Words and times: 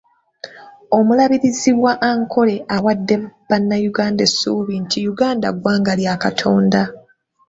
Omulabirizi 0.97 1.71
wa 1.83 1.93
Ankole 2.09 2.55
awadde 2.75 3.15
Bannayuganda 3.49 4.21
essuubi 4.27 4.73
nti 4.83 4.97
Uganda 5.11 5.47
ggwanga 5.55 5.93
lya 5.99 6.15
Katonda. 6.23 6.81